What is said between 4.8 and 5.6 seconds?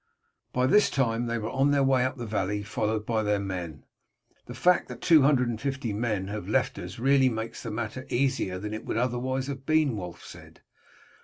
that two hundred